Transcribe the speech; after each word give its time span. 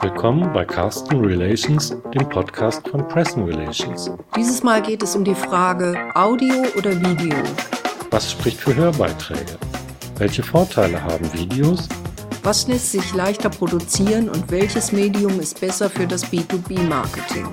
Willkommen 0.00 0.52
bei 0.52 0.64
Carsten 0.64 1.24
Relations, 1.24 1.96
dem 2.14 2.28
Podcast 2.28 2.86
von 2.86 3.06
Pressen 3.08 3.42
Relations. 3.42 4.12
Dieses 4.36 4.62
Mal 4.62 4.80
geht 4.80 5.02
es 5.02 5.16
um 5.16 5.24
die 5.24 5.34
Frage 5.34 5.98
Audio 6.14 6.54
oder 6.76 6.92
Video. 7.00 7.36
Was 8.12 8.30
spricht 8.30 8.60
für 8.60 8.76
Hörbeiträge? 8.76 9.58
Welche 10.18 10.44
Vorteile 10.44 11.02
haben 11.02 11.32
Videos? 11.32 11.88
Was 12.44 12.68
lässt 12.68 12.92
sich 12.92 13.12
leichter 13.12 13.50
produzieren 13.50 14.28
und 14.28 14.48
welches 14.52 14.92
Medium 14.92 15.40
ist 15.40 15.60
besser 15.60 15.90
für 15.90 16.06
das 16.06 16.24
B2B-Marketing? 16.32 17.48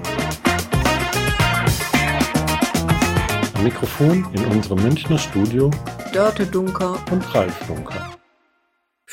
Am 3.55 3.63
Mikrofon 3.63 4.27
in 4.33 4.45
unserem 4.45 4.83
Münchner 4.83 5.17
Studio 5.17 5.71
Dörte 6.13 6.45
Dunker 6.45 6.99
und 7.11 7.33
Ralf 7.33 7.57
Dunker. 7.67 8.14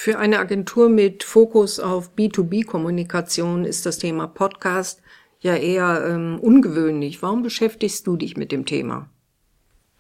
Für 0.05 0.19
eine 0.19 0.41
Agentur 0.41 0.89
mit 0.89 1.23
Fokus 1.23 1.79
auf 1.79 2.11
B2B-Kommunikation 2.16 3.64
ist 3.64 3.87
das 3.87 3.98
Thema 3.98 4.27
Podcast 4.27 5.00
ja 5.39 5.54
eher 5.54 6.04
ähm, 6.04 6.40
ungewöhnlich. 6.40 7.22
Warum 7.22 7.44
beschäftigst 7.44 8.04
du 8.08 8.17
dich 8.17 8.36
mit 8.36 8.50
dem 8.50 8.67
Thema? 8.67 9.08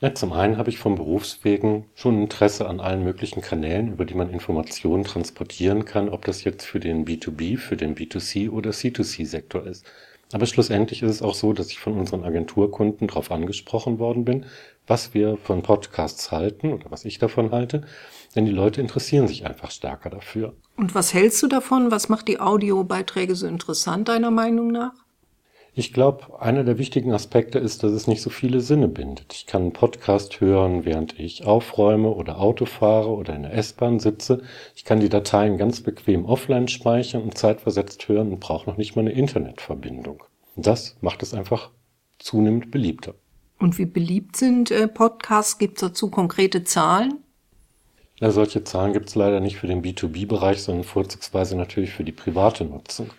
Ja, 0.00 0.12
zum 0.12 0.32
einen 0.32 0.56
habe 0.56 0.70
ich 0.70 0.78
vom 0.80 0.96
Berufswegen 0.96 1.84
schon 1.94 2.20
Interesse 2.20 2.68
an 2.68 2.80
allen 2.80 3.04
möglichen 3.04 3.42
Kanälen, 3.42 3.92
über 3.92 4.04
die 4.04 4.14
man 4.14 4.28
Informationen 4.30 5.04
transportieren 5.04 5.84
kann, 5.84 6.08
ob 6.08 6.24
das 6.24 6.42
jetzt 6.42 6.66
für 6.66 6.80
den 6.80 7.04
B2B, 7.04 7.56
für 7.56 7.76
den 7.76 7.94
B2C 7.94 8.50
oder 8.50 8.70
C2C-Sektor 8.70 9.64
ist. 9.68 9.86
Aber 10.32 10.46
schlussendlich 10.46 11.02
ist 11.02 11.10
es 11.10 11.22
auch 11.22 11.34
so, 11.34 11.52
dass 11.52 11.70
ich 11.70 11.78
von 11.78 11.92
unseren 11.92 12.24
Agenturkunden 12.24 13.06
darauf 13.06 13.30
angesprochen 13.30 13.98
worden 13.98 14.24
bin, 14.24 14.46
was 14.86 15.14
wir 15.14 15.36
von 15.36 15.62
Podcasts 15.62 16.32
halten 16.32 16.72
oder 16.72 16.90
was 16.90 17.04
ich 17.04 17.18
davon 17.18 17.52
halte, 17.52 17.82
denn 18.34 18.44
die 18.44 18.52
Leute 18.52 18.80
interessieren 18.80 19.28
sich 19.28 19.46
einfach 19.46 19.70
stärker 19.70 20.10
dafür. 20.10 20.54
Und 20.76 20.94
was 20.94 21.14
hältst 21.14 21.42
du 21.42 21.48
davon? 21.48 21.90
Was 21.90 22.08
macht 22.08 22.28
die 22.28 22.40
Audiobeiträge 22.40 23.34
so 23.34 23.46
interessant 23.46 24.08
deiner 24.08 24.30
Meinung 24.30 24.68
nach? 24.68 24.92
Ich 25.74 25.94
glaube, 25.94 26.38
einer 26.38 26.64
der 26.64 26.76
wichtigen 26.76 27.12
Aspekte 27.12 27.58
ist, 27.58 27.82
dass 27.82 27.92
es 27.92 28.06
nicht 28.06 28.20
so 28.20 28.28
viele 28.28 28.60
Sinne 28.60 28.88
bindet. 28.88 29.32
Ich 29.32 29.46
kann 29.46 29.62
einen 29.62 29.72
Podcast 29.72 30.38
hören, 30.42 30.84
während 30.84 31.18
ich 31.18 31.46
aufräume 31.46 32.10
oder 32.10 32.38
Auto 32.38 32.66
fahre 32.66 33.08
oder 33.08 33.34
in 33.34 33.44
der 33.44 33.54
S-Bahn 33.54 33.98
sitze. 33.98 34.42
Ich 34.76 34.84
kann 34.84 35.00
die 35.00 35.08
Dateien 35.08 35.56
ganz 35.56 35.80
bequem 35.80 36.26
offline 36.26 36.68
speichern 36.68 37.22
und 37.22 37.38
zeitversetzt 37.38 38.06
hören 38.06 38.32
und 38.32 38.40
brauche 38.40 38.68
noch 38.68 38.76
nicht 38.76 38.96
mal 38.96 39.00
eine 39.00 39.12
Internetverbindung. 39.12 40.22
Und 40.56 40.66
das 40.66 40.98
macht 41.00 41.22
es 41.22 41.32
einfach 41.32 41.70
zunehmend 42.18 42.70
beliebter. 42.70 43.14
Und 43.58 43.78
wie 43.78 43.86
beliebt 43.86 44.36
sind 44.36 44.70
äh, 44.70 44.88
Podcasts? 44.88 45.56
Gibt 45.56 45.78
es 45.78 45.88
dazu 45.88 46.10
konkrete 46.10 46.64
Zahlen? 46.64 47.21
Ja, 48.22 48.30
solche 48.30 48.62
Zahlen 48.62 48.92
gibt 48.92 49.08
es 49.08 49.16
leider 49.16 49.40
nicht 49.40 49.56
für 49.56 49.66
den 49.66 49.82
B2B-Bereich, 49.82 50.62
sondern 50.62 50.84
vorzugsweise 50.84 51.56
natürlich 51.56 51.90
für 51.90 52.04
die 52.04 52.12
private 52.12 52.64
Nutzung. 52.64 53.10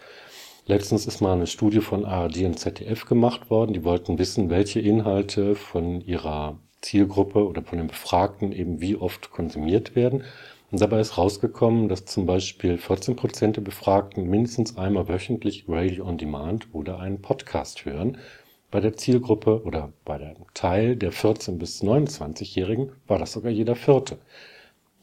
Letztens 0.66 1.06
ist 1.06 1.20
mal 1.20 1.34
eine 1.34 1.46
Studie 1.46 1.82
von 1.82 2.06
ARD 2.06 2.38
und 2.46 2.58
ZDF 2.58 3.04
gemacht 3.04 3.50
worden. 3.50 3.74
Die 3.74 3.84
wollten 3.84 4.18
wissen, 4.18 4.50
welche 4.50 4.80
Inhalte 4.80 5.56
von 5.56 6.00
ihrer 6.00 6.58
Zielgruppe 6.80 7.46
oder 7.46 7.64
von 7.64 7.80
den 7.80 7.88
Befragten 7.88 8.54
eben 8.54 8.80
wie 8.80 8.96
oft 8.96 9.30
konsumiert 9.30 9.94
werden. 9.98 10.24
Und 10.72 10.80
dabei 10.80 11.02
ist 11.02 11.18
rausgekommen, 11.18 11.90
dass 11.90 12.06
zum 12.06 12.26
Beispiel 12.26 12.78
14 12.78 13.18
Prozent 13.18 13.58
der 13.58 13.62
Befragten 13.62 14.30
mindestens 14.30 14.78
einmal 14.78 15.10
wöchentlich 15.10 15.66
Radio 15.68 16.06
on 16.06 16.18
Demand 16.18 16.68
oder 16.72 17.00
einen 17.00 17.22
Podcast 17.22 17.84
hören. 17.84 18.20
Bei 18.72 18.80
der 18.80 18.96
Zielgruppe 18.96 19.64
oder 19.66 19.92
bei 20.06 20.18
dem 20.18 20.46
Teil 20.54 20.96
der 20.96 21.12
14 21.12 21.60
bis 21.60 21.84
29-Jährigen 21.84 22.94
war 23.06 23.20
das 23.20 23.34
sogar 23.34 23.52
jeder 23.52 23.76
Vierte. 23.76 24.18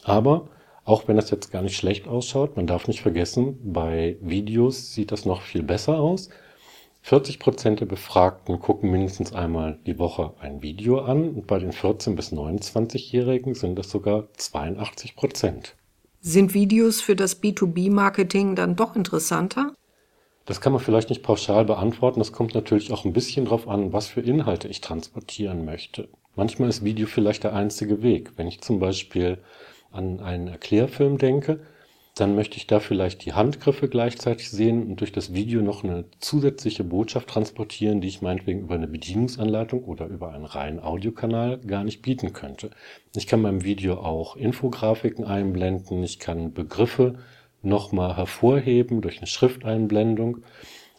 Aber 0.04 0.48
auch 0.84 1.08
wenn 1.08 1.16
das 1.16 1.30
jetzt 1.30 1.52
gar 1.52 1.62
nicht 1.62 1.76
schlecht 1.76 2.08
ausschaut, 2.08 2.56
man 2.56 2.66
darf 2.66 2.88
nicht 2.88 3.02
vergessen, 3.02 3.58
bei 3.72 4.16
Videos 4.20 4.94
sieht 4.94 5.12
das 5.12 5.24
noch 5.24 5.42
viel 5.42 5.62
besser 5.62 5.98
aus. 5.98 6.30
40 7.02 7.38
Prozent 7.38 7.80
der 7.80 7.86
Befragten 7.86 8.60
gucken 8.60 8.90
mindestens 8.90 9.32
einmal 9.32 9.78
die 9.86 9.98
Woche 9.98 10.34
ein 10.40 10.62
Video 10.62 11.00
an 11.00 11.30
und 11.30 11.46
bei 11.46 11.58
den 11.58 11.72
14 11.72 12.14
bis 12.14 12.32
29-Jährigen 12.32 13.54
sind 13.54 13.78
das 13.78 13.90
sogar 13.90 14.28
82 14.36 15.16
Prozent. 15.16 15.76
Sind 16.20 16.52
Videos 16.52 17.00
für 17.00 17.16
das 17.16 17.42
B2B-Marketing 17.42 18.54
dann 18.54 18.76
doch 18.76 18.94
interessanter? 18.94 19.72
Das 20.44 20.60
kann 20.60 20.72
man 20.72 20.82
vielleicht 20.82 21.08
nicht 21.08 21.22
pauschal 21.22 21.64
beantworten. 21.64 22.18
Das 22.18 22.32
kommt 22.32 22.54
natürlich 22.54 22.92
auch 22.92 23.04
ein 23.04 23.12
bisschen 23.12 23.46
drauf 23.46 23.68
an, 23.68 23.92
was 23.92 24.08
für 24.08 24.20
Inhalte 24.20 24.68
ich 24.68 24.80
transportieren 24.80 25.64
möchte. 25.64 26.08
Manchmal 26.36 26.68
ist 26.68 26.84
Video 26.84 27.06
vielleicht 27.06 27.44
der 27.44 27.54
einzige 27.54 28.02
Weg. 28.02 28.32
Wenn 28.36 28.48
ich 28.48 28.60
zum 28.60 28.78
Beispiel 28.80 29.38
an 29.92 30.20
einen 30.20 30.48
Erklärfilm 30.48 31.18
denke, 31.18 31.60
dann 32.16 32.34
möchte 32.34 32.56
ich 32.56 32.66
da 32.66 32.80
vielleicht 32.80 33.24
die 33.24 33.32
Handgriffe 33.32 33.88
gleichzeitig 33.88 34.50
sehen 34.50 34.82
und 34.86 35.00
durch 35.00 35.12
das 35.12 35.32
Video 35.32 35.62
noch 35.62 35.84
eine 35.84 36.04
zusätzliche 36.18 36.84
Botschaft 36.84 37.28
transportieren, 37.28 38.00
die 38.00 38.08
ich 38.08 38.20
meinetwegen 38.20 38.60
über 38.60 38.74
eine 38.74 38.88
Bedienungsanleitung 38.88 39.84
oder 39.84 40.06
über 40.06 40.32
einen 40.32 40.44
reinen 40.44 40.80
Audiokanal 40.80 41.58
gar 41.58 41.84
nicht 41.84 42.02
bieten 42.02 42.32
könnte. 42.32 42.70
Ich 43.16 43.26
kann 43.26 43.42
beim 43.42 43.64
Video 43.64 43.94
auch 43.94 44.36
Infografiken 44.36 45.24
einblenden, 45.24 46.02
ich 46.02 46.18
kann 46.18 46.52
Begriffe 46.52 47.18
nochmal 47.62 48.16
hervorheben 48.16 49.00
durch 49.00 49.18
eine 49.18 49.26
Schrifteinblendung 49.26 50.38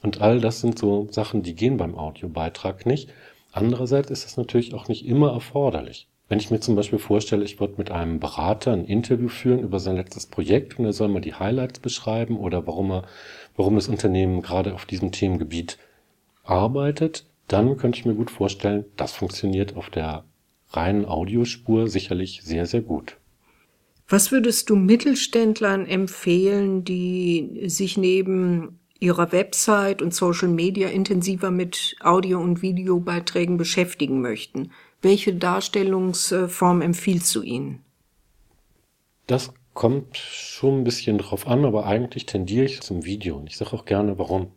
und 0.02 0.22
all 0.22 0.40
das 0.40 0.62
sind 0.62 0.80
so 0.80 1.08
Sachen, 1.12 1.44
die 1.44 1.56
gehen 1.56 1.78
beim 1.78 1.96
Audiobeitrag 1.96 2.86
nicht. 2.86 3.12
Andererseits 3.52 4.10
ist 4.10 4.26
es 4.26 4.38
natürlich 4.38 4.74
auch 4.74 4.88
nicht 4.88 5.06
immer 5.06 5.34
erforderlich. 5.34 6.08
Wenn 6.32 6.40
ich 6.40 6.50
mir 6.50 6.62
zum 6.62 6.78
Beispiel 6.78 6.98
vorstelle, 6.98 7.44
ich 7.44 7.60
würde 7.60 7.74
mit 7.76 7.92
einem 7.92 8.22
Berater 8.22 8.72
ein 8.72 8.86
Interview 8.86 9.28
führen 9.28 9.60
über 9.60 9.82
sein 9.82 9.98
letztes 9.98 10.28
Projekt 10.28 10.80
und 10.80 10.86
er 10.86 10.94
soll 10.94 11.10
mal 11.10 11.20
die 11.20 11.34
Highlights 11.34 11.82
beschreiben 11.82 12.38
oder 12.38 12.66
warum 12.66 12.90
er, 12.90 13.04
warum 13.58 13.76
das 13.76 13.90
Unternehmen 13.90 14.42
gerade 14.42 14.74
auf 14.74 14.86
diesem 14.86 15.12
Themengebiet 15.12 15.78
arbeitet, 16.46 17.26
dann 17.50 17.76
könnte 17.76 18.00
ich 18.00 18.06
mir 18.06 18.14
gut 18.14 18.32
vorstellen, 18.32 18.86
das 18.96 19.12
funktioniert 19.12 19.76
auf 19.76 19.90
der 19.90 20.24
reinen 20.70 21.04
Audiospur 21.04 21.90
sicherlich 21.90 22.40
sehr, 22.44 22.66
sehr 22.66 22.82
gut. 22.82 23.18
Was 24.08 24.32
würdest 24.32 24.70
du 24.70 24.78
Mittelständlern 24.78 25.86
empfehlen, 25.86 26.86
die 26.86 27.64
sich 27.66 27.98
neben 27.98 28.80
ihrer 29.02 29.34
Website 29.34 30.02
und 30.02 30.14
Social 30.14 30.48
Media 30.48 30.88
intensiver 30.88 31.52
mit 31.52 31.98
Audio- 32.02 32.40
und 32.40 32.62
Videobeiträgen 32.62 33.58
beschäftigen 33.58 34.22
möchten? 34.22 34.72
Welche 35.02 35.34
Darstellungsform 35.34 36.82
empfiehlst 36.82 37.34
du 37.34 37.42
ihnen? 37.42 37.84
Das 39.26 39.52
kommt 39.74 40.16
schon 40.18 40.82
ein 40.82 40.84
bisschen 40.84 41.18
drauf 41.18 41.48
an, 41.48 41.66
aber 41.66 41.86
eigentlich 41.86 42.28
tendiere 42.28 42.66
ich 42.66 42.82
zum 42.82 43.04
Video 43.04 43.38
und 43.38 43.48
ich 43.48 43.58
sage 43.58 43.74
auch 43.74 43.86
gerne 43.86 44.20
warum. 44.20 44.52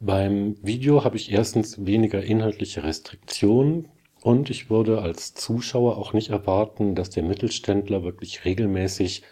Beim 0.00 0.56
Video 0.62 1.04
habe 1.04 1.16
ich 1.16 1.30
erstens 1.30 1.84
weniger 1.84 2.22
inhaltliche 2.22 2.82
Restriktionen 2.82 3.88
und 4.20 4.50
ich 4.50 4.68
würde 4.68 5.00
als 5.00 5.34
Zuschauer 5.34 5.96
auch 5.96 6.12
nicht 6.12 6.30
erwarten, 6.30 6.94
dass 6.94 7.10
der 7.10 7.22
Mittelständler 7.22 8.02
wirklich 8.02 8.44
regelmäßig 8.44 9.22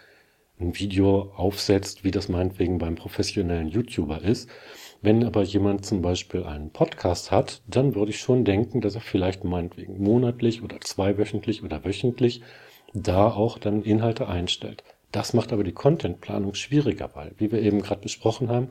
ein 0.59 0.77
Video 0.77 1.33
aufsetzt, 1.35 2.03
wie 2.03 2.11
das 2.11 2.29
meinetwegen 2.29 2.77
beim 2.77 2.95
professionellen 2.95 3.67
YouTuber 3.67 4.21
ist, 4.21 4.49
wenn 5.01 5.23
aber 5.23 5.43
jemand 5.43 5.85
zum 5.85 6.01
Beispiel 6.01 6.43
einen 6.43 6.71
Podcast 6.71 7.31
hat, 7.31 7.61
dann 7.67 7.95
würde 7.95 8.11
ich 8.11 8.19
schon 8.19 8.45
denken, 8.45 8.81
dass 8.81 8.95
er 8.95 9.01
vielleicht 9.01 9.43
meinetwegen 9.43 10.01
monatlich 10.01 10.63
oder 10.63 10.81
zweiwöchentlich 10.81 11.63
oder 11.63 11.85
wöchentlich 11.85 12.41
da 12.93 13.29
auch 13.29 13.57
dann 13.59 13.83
Inhalte 13.83 14.27
einstellt. 14.27 14.83
Das 15.11 15.33
macht 15.33 15.53
aber 15.53 15.63
die 15.63 15.71
Contentplanung 15.71 16.53
schwieriger, 16.53 17.11
weil, 17.13 17.31
wie 17.37 17.51
wir 17.51 17.61
eben 17.61 17.81
gerade 17.81 18.01
besprochen 18.01 18.49
haben, 18.49 18.69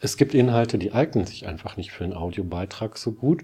es 0.00 0.16
gibt 0.16 0.34
Inhalte, 0.34 0.78
die 0.78 0.92
eignen 0.92 1.26
sich 1.26 1.46
einfach 1.46 1.76
nicht 1.76 1.90
für 1.90 2.04
einen 2.04 2.14
Audiobeitrag 2.14 2.96
so 2.96 3.12
gut. 3.12 3.42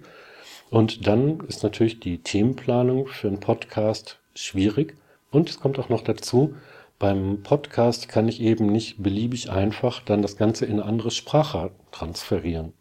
Und 0.71 1.07
dann 1.07 1.41
ist 1.41 1.63
natürlich 1.63 2.01
die 2.01 2.19
Themenplanung 2.19 3.09
für 3.09 3.29
einen 3.29 3.41
Podcast 3.41 4.21
schwierig. 4.35 4.97
Und 5.31 5.51
es 5.51 5.59
kommt 5.59 5.79
auch 5.79 5.89
noch 5.89 6.03
dazu, 6.03 6.55
beim 6.99 7.43
Podcast 7.43 8.09
kann 8.09 8.29
ich 8.29 8.41
eben 8.41 8.67
nicht 8.67 9.03
beliebig 9.03 9.51
einfach 9.51 10.01
dann 10.01 10.23
das 10.23 10.37
Ganze 10.37 10.65
in 10.65 10.75
eine 10.75 10.85
andere 10.85 11.11
Sprache 11.11 11.71
transferieren. 11.91 12.73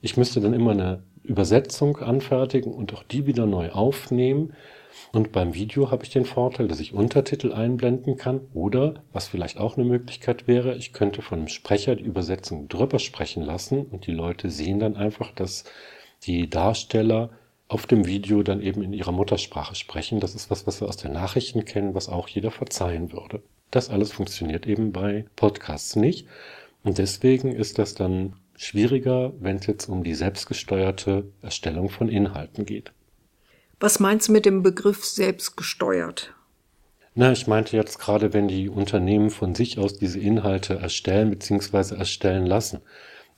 Ich 0.00 0.16
müsste 0.16 0.40
dann 0.40 0.52
immer 0.52 0.72
eine 0.72 1.02
Übersetzung 1.22 1.96
anfertigen 1.96 2.72
und 2.72 2.92
auch 2.92 3.02
die 3.02 3.26
wieder 3.26 3.46
neu 3.46 3.70
aufnehmen. 3.70 4.52
Und 5.12 5.32
beim 5.32 5.54
Video 5.54 5.90
habe 5.90 6.04
ich 6.04 6.10
den 6.10 6.26
Vorteil, 6.26 6.68
dass 6.68 6.78
ich 6.78 6.92
Untertitel 6.92 7.52
einblenden 7.52 8.16
kann 8.16 8.42
oder, 8.52 9.02
was 9.12 9.28
vielleicht 9.28 9.58
auch 9.58 9.76
eine 9.76 9.86
Möglichkeit 9.86 10.46
wäre, 10.46 10.76
ich 10.76 10.92
könnte 10.92 11.22
von 11.22 11.38
einem 11.38 11.48
Sprecher 11.48 11.96
die 11.96 12.04
Übersetzung 12.04 12.68
drüber 12.68 12.98
sprechen 12.98 13.42
lassen 13.42 13.86
und 13.86 14.06
die 14.06 14.12
Leute 14.12 14.50
sehen 14.50 14.78
dann 14.78 14.96
einfach, 14.96 15.32
dass 15.32 15.64
die 16.24 16.48
Darsteller 16.50 17.30
auf 17.68 17.86
dem 17.86 18.06
Video 18.06 18.42
dann 18.42 18.60
eben 18.60 18.82
in 18.82 18.92
ihrer 18.92 19.12
Muttersprache 19.12 19.74
sprechen. 19.74 20.20
Das 20.20 20.34
ist 20.34 20.50
was, 20.50 20.66
was 20.66 20.80
wir 20.80 20.88
aus 20.88 20.98
den 20.98 21.12
Nachrichten 21.12 21.64
kennen, 21.64 21.94
was 21.94 22.08
auch 22.08 22.28
jeder 22.28 22.50
verzeihen 22.50 23.12
würde. 23.12 23.42
Das 23.74 23.90
alles 23.90 24.12
funktioniert 24.12 24.68
eben 24.68 24.92
bei 24.92 25.24
Podcasts 25.34 25.96
nicht. 25.96 26.28
Und 26.84 26.98
deswegen 26.98 27.50
ist 27.50 27.80
das 27.80 27.96
dann 27.96 28.34
schwieriger, 28.54 29.32
wenn 29.40 29.56
es 29.56 29.66
jetzt 29.66 29.88
um 29.88 30.04
die 30.04 30.14
selbstgesteuerte 30.14 31.24
Erstellung 31.42 31.88
von 31.88 32.08
Inhalten 32.08 32.66
geht. 32.66 32.92
Was 33.80 33.98
meinst 33.98 34.28
du 34.28 34.32
mit 34.32 34.46
dem 34.46 34.62
Begriff 34.62 35.04
selbstgesteuert? 35.04 36.32
Na, 37.16 37.32
ich 37.32 37.48
meinte 37.48 37.76
jetzt 37.76 37.98
gerade, 37.98 38.32
wenn 38.32 38.46
die 38.46 38.68
Unternehmen 38.68 39.30
von 39.30 39.56
sich 39.56 39.76
aus 39.80 39.98
diese 39.98 40.20
Inhalte 40.20 40.74
erstellen 40.74 41.30
bzw. 41.30 41.96
erstellen 41.96 42.46
lassen. 42.46 42.80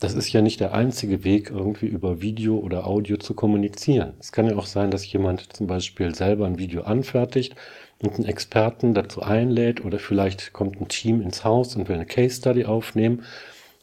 das 0.00 0.12
ist 0.12 0.30
ja 0.30 0.42
nicht 0.42 0.60
der 0.60 0.74
einzige 0.74 1.24
Weg, 1.24 1.48
irgendwie 1.48 1.86
über 1.86 2.20
Video 2.20 2.58
oder 2.58 2.86
Audio 2.86 3.16
zu 3.16 3.32
kommunizieren. 3.32 4.12
Es 4.20 4.32
kann 4.32 4.46
ja 4.46 4.56
auch 4.56 4.66
sein, 4.66 4.90
dass 4.90 5.10
jemand 5.10 5.56
zum 5.56 5.66
Beispiel 5.66 6.14
selber 6.14 6.44
ein 6.44 6.58
Video 6.58 6.82
anfertigt 6.82 7.56
und 8.02 8.14
einen 8.14 8.26
Experten 8.26 8.94
dazu 8.94 9.22
einlädt 9.22 9.84
oder 9.84 9.98
vielleicht 9.98 10.52
kommt 10.52 10.80
ein 10.80 10.88
Team 10.88 11.20
ins 11.22 11.44
Haus 11.44 11.76
und 11.76 11.88
will 11.88 11.96
eine 11.96 12.06
Case 12.06 12.36
Study 12.36 12.64
aufnehmen 12.64 13.24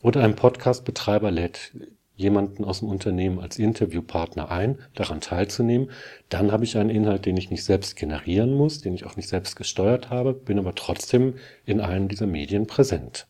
oder 0.01 0.23
ein 0.23 0.35
Podcast-Betreiber 0.35 1.31
lädt 1.31 1.71
jemanden 2.15 2.63
aus 2.63 2.79
dem 2.79 2.89
Unternehmen 2.89 3.39
als 3.39 3.57
Interviewpartner 3.57 4.51
ein, 4.51 4.77
daran 4.93 5.21
teilzunehmen. 5.21 5.89
Dann 6.29 6.51
habe 6.51 6.63
ich 6.63 6.77
einen 6.77 6.89
Inhalt, 6.89 7.25
den 7.25 7.37
ich 7.37 7.49
nicht 7.49 7.63
selbst 7.63 7.95
generieren 7.95 8.53
muss, 8.53 8.81
den 8.81 8.93
ich 8.93 9.05
auch 9.05 9.15
nicht 9.15 9.29
selbst 9.29 9.55
gesteuert 9.55 10.09
habe, 10.09 10.33
bin 10.33 10.59
aber 10.59 10.75
trotzdem 10.75 11.35
in 11.65 11.81
einem 11.81 12.07
dieser 12.07 12.27
Medien 12.27 12.67
präsent. 12.67 13.27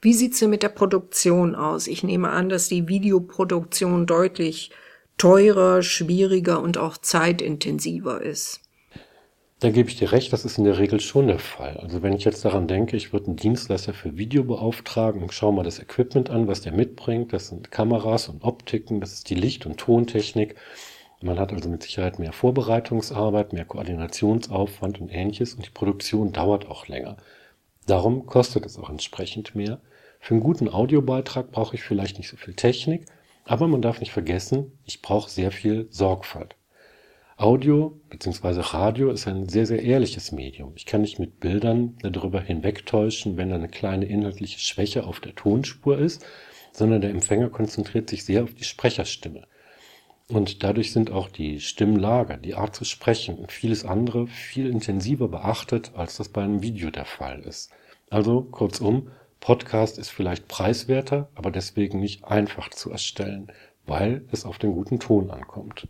Wie 0.00 0.14
sieht's 0.14 0.38
denn 0.38 0.50
mit 0.50 0.62
der 0.62 0.68
Produktion 0.68 1.54
aus? 1.54 1.86
Ich 1.86 2.04
nehme 2.04 2.30
an, 2.30 2.48
dass 2.48 2.68
die 2.68 2.88
Videoproduktion 2.88 4.06
deutlich 4.06 4.70
teurer, 5.16 5.82
schwieriger 5.82 6.60
und 6.60 6.76
auch 6.76 6.98
zeitintensiver 6.98 8.20
ist. 8.20 8.60
Da 9.64 9.70
gebe 9.70 9.88
ich 9.88 9.96
dir 9.96 10.12
recht, 10.12 10.30
das 10.30 10.44
ist 10.44 10.58
in 10.58 10.64
der 10.64 10.76
Regel 10.76 11.00
schon 11.00 11.26
der 11.26 11.38
Fall. 11.38 11.78
Also 11.78 12.02
wenn 12.02 12.12
ich 12.12 12.24
jetzt 12.24 12.44
daran 12.44 12.68
denke, 12.68 12.98
ich 12.98 13.14
würde 13.14 13.28
einen 13.28 13.36
Dienstleister 13.36 13.94
für 13.94 14.18
Video 14.18 14.44
beauftragen 14.44 15.22
und 15.22 15.32
schaue 15.32 15.54
mal 15.54 15.62
das 15.62 15.78
Equipment 15.78 16.28
an, 16.28 16.46
was 16.46 16.60
der 16.60 16.72
mitbringt. 16.72 17.32
Das 17.32 17.48
sind 17.48 17.70
Kameras 17.70 18.28
und 18.28 18.44
Optiken, 18.44 19.00
das 19.00 19.14
ist 19.14 19.30
die 19.30 19.34
Licht- 19.34 19.64
und 19.64 19.78
Tontechnik. 19.78 20.56
Man 21.22 21.38
hat 21.38 21.50
also 21.50 21.70
mit 21.70 21.82
Sicherheit 21.82 22.18
mehr 22.18 22.34
Vorbereitungsarbeit, 22.34 23.54
mehr 23.54 23.64
Koordinationsaufwand 23.64 25.00
und 25.00 25.08
ähnliches 25.08 25.54
und 25.54 25.64
die 25.64 25.70
Produktion 25.70 26.32
dauert 26.32 26.68
auch 26.68 26.86
länger. 26.86 27.16
Darum 27.86 28.26
kostet 28.26 28.66
es 28.66 28.78
auch 28.78 28.90
entsprechend 28.90 29.54
mehr. 29.54 29.80
Für 30.20 30.34
einen 30.34 30.42
guten 30.42 30.68
Audiobeitrag 30.68 31.52
brauche 31.52 31.76
ich 31.76 31.82
vielleicht 31.82 32.18
nicht 32.18 32.28
so 32.28 32.36
viel 32.36 32.52
Technik, 32.52 33.06
aber 33.46 33.66
man 33.66 33.80
darf 33.80 34.00
nicht 34.00 34.12
vergessen, 34.12 34.78
ich 34.84 35.00
brauche 35.00 35.30
sehr 35.30 35.50
viel 35.50 35.88
Sorgfalt. 35.88 36.54
Audio 37.36 38.00
bzw. 38.10 38.60
Radio 38.60 39.10
ist 39.10 39.26
ein 39.26 39.48
sehr, 39.48 39.66
sehr 39.66 39.82
ehrliches 39.82 40.30
Medium. 40.30 40.72
Ich 40.76 40.86
kann 40.86 41.00
nicht 41.00 41.18
mit 41.18 41.40
Bildern 41.40 41.98
darüber 42.00 42.40
hinwegtäuschen, 42.40 43.36
wenn 43.36 43.48
da 43.48 43.56
eine 43.56 43.68
kleine 43.68 44.04
inhaltliche 44.04 44.60
Schwäche 44.60 45.02
auf 45.02 45.18
der 45.18 45.34
Tonspur 45.34 45.98
ist, 45.98 46.24
sondern 46.70 47.00
der 47.00 47.10
Empfänger 47.10 47.48
konzentriert 47.50 48.08
sich 48.08 48.24
sehr 48.24 48.44
auf 48.44 48.54
die 48.54 48.62
Sprecherstimme. 48.62 49.48
Und 50.28 50.62
dadurch 50.62 50.92
sind 50.92 51.10
auch 51.10 51.28
die 51.28 51.58
Stimmlager, 51.58 52.36
die 52.36 52.54
Art 52.54 52.76
zu 52.76 52.84
sprechen 52.84 53.36
und 53.36 53.50
vieles 53.50 53.84
andere 53.84 54.28
viel 54.28 54.70
intensiver 54.70 55.26
beachtet, 55.26 55.90
als 55.96 56.16
das 56.16 56.28
bei 56.28 56.44
einem 56.44 56.62
Video 56.62 56.90
der 56.90 57.04
Fall 57.04 57.40
ist. 57.40 57.72
Also 58.10 58.42
kurzum, 58.42 59.10
Podcast 59.40 59.98
ist 59.98 60.10
vielleicht 60.10 60.46
preiswerter, 60.46 61.28
aber 61.34 61.50
deswegen 61.50 61.98
nicht 61.98 62.22
einfach 62.22 62.70
zu 62.70 62.92
erstellen, 62.92 63.48
weil 63.86 64.24
es 64.30 64.44
auf 64.44 64.58
den 64.58 64.72
guten 64.72 65.00
Ton 65.00 65.32
ankommt. 65.32 65.88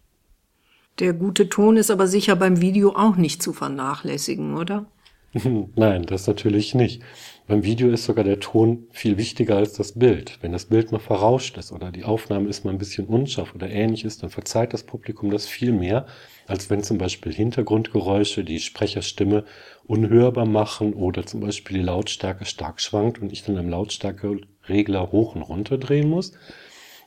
Der 1.01 1.13
gute 1.13 1.49
Ton 1.49 1.77
ist 1.77 1.91
aber 1.91 2.07
sicher 2.07 2.37
beim 2.37 2.61
Video 2.61 2.95
auch 2.95 3.17
nicht 3.17 3.43
zu 3.43 3.53
vernachlässigen, 3.53 4.57
oder? 4.57 4.87
Nein, 5.75 6.07
das 6.07 6.29
natürlich 6.29 6.75
nicht. 6.75 7.03
Beim 7.49 7.65
Video 7.65 7.91
ist 7.91 8.05
sogar 8.05 8.25
der 8.25 8.39
Ton 8.39 8.87
viel 8.91 9.19
wichtiger 9.19 9.57
als 9.57 9.73
das 9.73 9.99
Bild. 9.99 10.39
Wenn 10.41 10.53
das 10.53 10.67
Bild 10.67 10.93
mal 10.93 11.01
verrauscht 11.01 11.59
ist 11.59 11.73
oder 11.73 11.91
die 11.91 12.05
Aufnahme 12.05 12.49
ist 12.49 12.65
mal 12.65 12.71
ein 12.71 12.79
bisschen 12.79 13.07
unscharf 13.07 13.55
oder 13.55 13.69
ähnliches, 13.69 14.19
dann 14.19 14.31
verzeiht 14.31 14.73
das 14.73 14.85
Publikum 14.85 15.31
das 15.31 15.47
viel 15.47 15.73
mehr, 15.73 16.07
als 16.47 16.71
wenn 16.71 16.85
zum 16.85 16.99
Beispiel 16.99 17.33
Hintergrundgeräusche 17.33 18.45
die 18.45 18.61
Sprecherstimme 18.61 19.45
unhörbar 19.87 20.47
machen 20.47 20.95
oder 20.95 21.27
zum 21.27 21.41
Beispiel 21.41 21.79
die 21.79 21.85
Lautstärke 21.85 22.45
stark 22.45 22.81
schwankt 22.81 23.21
und 23.21 23.33
ich 23.33 23.43
dann 23.43 23.59
am 23.59 23.69
Lautstärkeregler 23.69 25.11
hoch 25.11 25.35
und 25.35 25.43
runter 25.43 25.77
drehen 25.77 26.09
muss. 26.09 26.33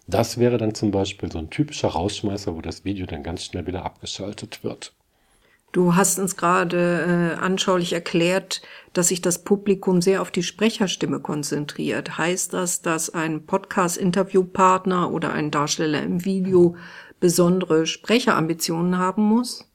Das 0.07 0.38
wäre 0.39 0.57
dann 0.57 0.74
zum 0.74 0.92
Beispiel 0.92 1.31
so 1.31 1.38
ein 1.38 1.50
typischer 1.50 1.89
Rausschmeißer, 1.89 2.56
wo 2.56 2.62
das 2.62 2.86
Video 2.86 3.06
dann 3.06 3.24
ganz 3.24 3.44
schnell 3.44 3.68
wieder 3.68 3.86
abgeschaltet 3.86 4.63
wird. 4.63 4.94
Du 5.74 5.95
hast 5.95 6.18
uns 6.18 6.38
gerade 6.38 7.36
äh, 7.38 7.39
anschaulich 7.39 7.92
erklärt, 7.92 8.62
dass 8.94 9.09
sich 9.09 9.21
das 9.21 9.44
Publikum 9.44 10.01
sehr 10.01 10.21
auf 10.21 10.31
die 10.31 10.44
Sprecherstimme 10.44 11.19
konzentriert. 11.19 12.18
Heißt 12.18 12.54
das, 12.54 12.81
dass 12.81 13.09
ein 13.09 13.45
Podcast-Interviewpartner 13.45 15.12
oder 15.12 15.33
ein 15.33 15.51
Darsteller 15.51 16.01
im 16.01 16.24
Video 16.24 16.77
besondere 17.19 17.86
Sprecherambitionen 17.86 18.98
haben 18.98 19.24
muss? 19.24 19.69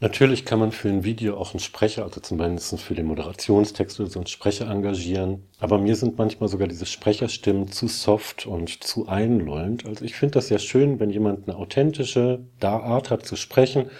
Natürlich 0.00 0.44
kann 0.44 0.60
man 0.60 0.70
für 0.70 0.88
ein 0.88 1.02
Video 1.02 1.36
auch 1.36 1.54
einen 1.54 1.60
Sprecher, 1.60 2.04
also 2.04 2.20
zumindest 2.20 2.78
für 2.80 2.94
den 2.94 3.06
Moderationstext 3.06 3.98
oder 3.98 4.08
so 4.08 4.20
einen 4.20 4.28
Sprecher 4.28 4.70
engagieren. 4.70 5.42
Aber 5.58 5.78
mir 5.78 5.96
sind 5.96 6.16
manchmal 6.16 6.48
sogar 6.48 6.68
diese 6.68 6.86
Sprecherstimmen 6.86 7.66
zu 7.66 7.88
soft 7.88 8.46
und 8.46 8.84
zu 8.84 9.08
einlullend. 9.08 9.86
Also 9.86 10.04
ich 10.04 10.14
finde 10.14 10.34
das 10.34 10.48
sehr 10.48 10.60
schön, 10.60 11.00
wenn 11.00 11.10
jemand 11.10 11.48
eine 11.48 11.58
authentische 11.58 12.44
Art 12.60 13.10
hat 13.10 13.26
zu 13.26 13.34
sprechen. 13.34 13.90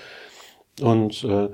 Und 0.81 1.25
äh, 1.25 1.49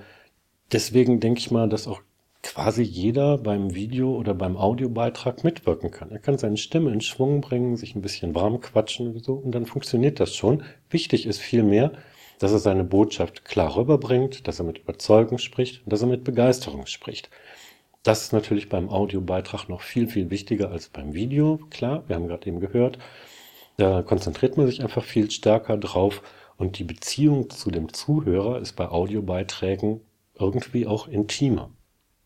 deswegen 0.73 1.21
denke 1.21 1.39
ich 1.39 1.51
mal, 1.51 1.71
dass 1.71 1.89
auch 1.89 2.03
quasi 2.43 2.83
jeder 2.83 3.39
beim 3.39 3.75
Video 3.75 4.15
oder 4.15 4.35
beim 4.35 4.59
Audiobeitrag 4.59 5.43
mitwirken 5.43 5.91
kann. 5.91 6.11
Er 6.11 6.19
kann 6.19 6.37
seine 6.37 6.59
Stimme 6.59 6.93
in 6.93 7.01
Schwung 7.01 7.41
bringen, 7.41 7.77
sich 7.77 7.95
ein 7.95 8.03
bisschen 8.03 8.35
warm 8.35 8.61
quatschen 8.61 9.15
und 9.15 9.25
so, 9.25 9.33
und 9.33 9.53
dann 9.53 9.65
funktioniert 9.65 10.21
das 10.21 10.35
schon. 10.35 10.63
Wichtig 10.91 11.25
ist 11.25 11.41
vielmehr, 11.41 11.93
dass 12.39 12.53
er 12.53 12.59
seine 12.59 12.85
Botschaft 12.85 13.45
klar 13.45 13.77
rüberbringt, 13.77 14.47
dass 14.49 14.59
er 14.59 14.65
mit 14.65 14.79
Überzeugung 14.79 15.39
spricht 15.39 15.83
dass 15.87 16.03
er 16.03 16.09
mit 16.09 16.25
Begeisterung 16.25 16.87
spricht. 16.87 17.31
Das 18.03 18.23
ist 18.23 18.33
natürlich 18.33 18.69
beim 18.69 18.91
Audiobeitrag 18.91 19.69
noch 19.69 19.81
viel, 19.81 20.09
viel 20.09 20.31
wichtiger 20.31 20.71
als 20.71 20.89
beim 20.89 21.15
Video. 21.15 21.59
Klar, 21.71 22.05
wir 22.07 22.17
haben 22.17 22.29
gerade 22.29 22.47
eben 22.47 22.61
gehört, 22.61 22.99
da 23.77 24.03
konzentriert 24.03 24.57
man 24.57 24.67
sich 24.67 24.83
einfach 24.83 25.05
viel 25.05 25.31
stärker 25.31 25.77
drauf 25.77 26.23
und 26.57 26.79
die 26.79 26.85
Beziehung 26.85 27.51
zu 27.51 27.71
dem 27.71 27.93
Zuhörer 27.93 28.61
ist 28.61 28.75
bei 28.75 28.89
Audiobeiträgen 28.89 30.01
irgendwie 30.39 30.87
auch 30.87 31.09
intimer. 31.09 31.71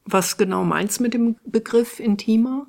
Was 0.05 0.37
genau 0.37 0.64
meinst 0.64 0.99
du 0.99 1.05
mit 1.05 1.14
dem 1.14 1.37
Begriff 1.44 2.00
intimer? 2.00 2.66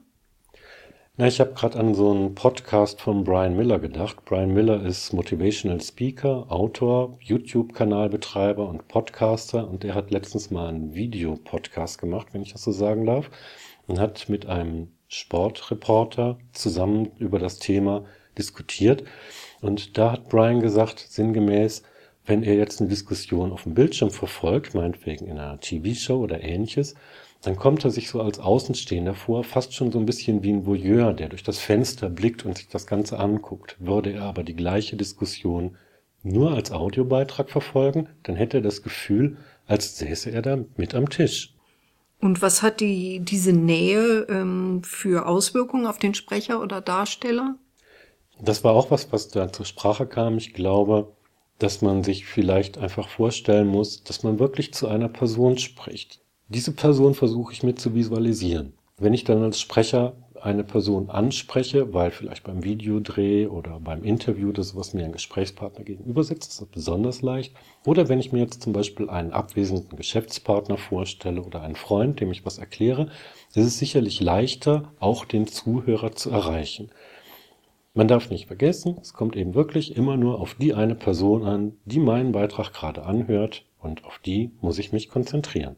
Na, 1.19 1.27
ich 1.27 1.41
habe 1.41 1.51
gerade 1.51 1.77
an 1.77 1.95
so 1.95 2.11
einen 2.11 2.33
Podcast 2.33 3.01
von 3.01 3.25
Brian 3.25 3.57
Miller 3.57 3.77
gedacht. 3.77 4.23
Brian 4.23 4.53
Miller 4.53 4.81
ist 4.85 5.11
Motivational 5.11 5.81
Speaker, 5.81 6.45
Autor, 6.49 7.17
YouTube-Kanalbetreiber 7.19 8.65
und 8.65 8.87
Podcaster 8.87 9.67
und 9.67 9.83
der 9.83 9.95
hat 9.95 10.11
letztens 10.11 10.49
mal 10.49 10.69
einen 10.69 10.95
Videopodcast 10.95 11.99
gemacht, 11.99 12.27
wenn 12.31 12.41
ich 12.41 12.53
das 12.53 12.63
so 12.63 12.71
sagen 12.71 13.05
darf, 13.05 13.29
und 13.85 13.99
hat 13.99 14.29
mit 14.29 14.45
einem 14.45 14.93
Sportreporter 15.09 16.37
zusammen 16.53 17.11
über 17.17 17.37
das 17.37 17.59
Thema 17.59 18.05
diskutiert. 18.37 19.03
Und 19.59 19.97
da 19.97 20.13
hat 20.13 20.29
Brian 20.29 20.61
gesagt, 20.61 20.99
sinngemäß, 20.99 21.83
wenn 22.25 22.43
er 22.43 22.55
jetzt 22.55 22.79
eine 22.79 22.89
Diskussion 22.89 23.51
auf 23.51 23.63
dem 23.63 23.73
Bildschirm 23.73 24.11
verfolgt, 24.11 24.73
meinetwegen 24.73 25.27
in 25.27 25.37
einer 25.37 25.59
TV-Show 25.59 26.15
oder 26.15 26.41
ähnliches, 26.41 26.95
dann 27.41 27.55
kommt 27.55 27.85
er 27.85 27.91
sich 27.91 28.09
so 28.09 28.21
als 28.21 28.39
Außenstehender 28.39 29.15
vor, 29.15 29.43
fast 29.43 29.73
schon 29.73 29.91
so 29.91 29.99
ein 29.99 30.05
bisschen 30.05 30.43
wie 30.43 30.51
ein 30.51 30.65
Voyeur, 30.65 31.13
der 31.13 31.29
durch 31.29 31.43
das 31.43 31.59
Fenster 31.59 32.09
blickt 32.09 32.45
und 32.45 32.57
sich 32.57 32.67
das 32.67 32.85
Ganze 32.85 33.17
anguckt. 33.19 33.77
Würde 33.79 34.11
er 34.11 34.23
aber 34.23 34.43
die 34.43 34.55
gleiche 34.55 34.97
Diskussion 34.97 35.77
nur 36.21 36.51
als 36.51 36.71
Audiobeitrag 36.71 37.49
verfolgen, 37.49 38.09
dann 38.23 38.35
hätte 38.35 38.57
er 38.57 38.63
das 38.63 38.83
Gefühl, 38.83 39.37
als 39.67 39.97
säße 39.97 40.31
er 40.31 40.41
da 40.41 40.59
mit 40.75 40.93
am 40.95 41.09
Tisch. 41.09 41.55
Und 42.19 42.41
was 42.41 42.61
hat 42.61 42.81
die, 42.81 43.21
diese 43.21 43.53
Nähe 43.53 44.27
ähm, 44.29 44.81
für 44.83 45.25
Auswirkungen 45.25 45.87
auf 45.87 45.99
den 45.99 46.13
Sprecher 46.13 46.61
oder 46.61 46.81
Darsteller? 46.81 47.55
Das 48.41 48.63
war 48.65 48.73
auch 48.73 48.91
was, 48.91 49.11
was 49.13 49.29
da 49.29 49.51
zur 49.51 49.65
Sprache 49.65 50.05
kam. 50.05 50.37
Ich 50.37 50.53
glaube, 50.53 51.13
dass 51.59 51.81
man 51.81 52.03
sich 52.03 52.25
vielleicht 52.25 52.77
einfach 52.77 53.07
vorstellen 53.07 53.67
muss, 53.67 54.03
dass 54.03 54.23
man 54.23 54.39
wirklich 54.39 54.73
zu 54.73 54.87
einer 54.87 55.09
Person 55.09 55.57
spricht. 55.57 56.19
Diese 56.51 56.71
Person 56.71 57.13
versuche 57.13 57.53
ich 57.53 57.61
mit 57.61 57.79
zu 57.79 57.93
visualisieren. 57.93 58.73
Wenn 58.97 59.13
ich 59.13 59.23
dann 59.23 59.43
als 59.43 59.59
Sprecher 59.59 60.15
eine 60.41 60.63
Person 60.63 61.11
anspreche, 61.11 61.93
weil 61.93 62.09
vielleicht 62.09 62.43
beim 62.43 62.63
Videodreh 62.63 63.45
oder 63.45 63.79
beim 63.79 64.03
Interview 64.03 64.51
das, 64.51 64.75
was 64.75 64.95
mir 64.95 65.05
ein 65.05 65.11
Gesprächspartner 65.11 65.85
gegenüber 65.85 66.23
sitzt, 66.23 66.53
ist 66.53 66.61
das 66.61 66.67
besonders 66.67 67.21
leicht. 67.21 67.53
Oder 67.85 68.09
wenn 68.09 68.19
ich 68.19 68.31
mir 68.31 68.39
jetzt 68.39 68.63
zum 68.63 68.73
Beispiel 68.73 69.11
einen 69.11 69.31
abwesenden 69.31 69.95
Geschäftspartner 69.95 70.77
vorstelle 70.77 71.43
oder 71.43 71.61
einen 71.61 71.75
Freund, 71.75 72.19
dem 72.19 72.31
ich 72.31 72.43
was 72.47 72.57
erkläre, 72.57 73.11
ist 73.53 73.67
es 73.67 73.77
sicherlich 73.77 74.19
leichter, 74.19 74.91
auch 74.99 75.25
den 75.25 75.45
Zuhörer 75.45 76.13
zu 76.13 76.31
erreichen. 76.31 76.89
Man 77.93 78.07
darf 78.07 78.31
nicht 78.31 78.47
vergessen, 78.47 78.97
es 78.99 79.13
kommt 79.13 79.35
eben 79.35 79.53
wirklich 79.53 79.95
immer 79.95 80.17
nur 80.17 80.41
auf 80.41 80.55
die 80.55 80.73
eine 80.73 80.95
Person 80.95 81.43
an, 81.43 81.73
die 81.85 81.99
meinen 81.99 82.31
Beitrag 82.31 82.73
gerade 82.73 83.03
anhört 83.03 83.65
und 83.79 84.03
auf 84.03 84.17
die 84.17 84.49
muss 84.61 84.79
ich 84.79 84.91
mich 84.91 85.09
konzentrieren. 85.09 85.75